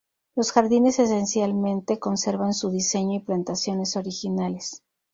[0.35, 4.81] Los jardines esencialmente conservan su diseño y plantaciones originales.